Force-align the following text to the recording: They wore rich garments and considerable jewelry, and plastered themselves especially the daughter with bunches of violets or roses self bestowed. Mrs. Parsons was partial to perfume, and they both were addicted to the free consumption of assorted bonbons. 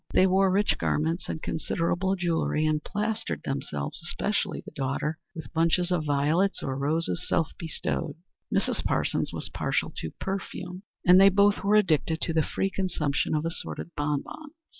They 0.15 0.25
wore 0.25 0.49
rich 0.49 0.79
garments 0.79 1.29
and 1.29 1.43
considerable 1.43 2.15
jewelry, 2.15 2.65
and 2.65 2.83
plastered 2.83 3.43
themselves 3.43 4.01
especially 4.01 4.61
the 4.65 4.71
daughter 4.71 5.19
with 5.35 5.53
bunches 5.53 5.91
of 5.91 6.05
violets 6.05 6.63
or 6.63 6.75
roses 6.75 7.23
self 7.27 7.51
bestowed. 7.59 8.15
Mrs. 8.51 8.83
Parsons 8.83 9.31
was 9.31 9.49
partial 9.49 9.93
to 9.97 10.09
perfume, 10.19 10.81
and 11.05 11.21
they 11.21 11.29
both 11.29 11.63
were 11.63 11.75
addicted 11.75 12.19
to 12.21 12.33
the 12.33 12.41
free 12.41 12.71
consumption 12.71 13.35
of 13.35 13.45
assorted 13.45 13.91
bonbons. 13.95 14.53